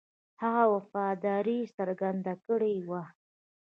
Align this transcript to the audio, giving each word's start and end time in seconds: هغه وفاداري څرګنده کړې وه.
هغه 0.41 0.63
وفاداري 0.73 1.59
څرګنده 1.77 2.33
کړې 2.45 2.75
وه. 2.89 3.03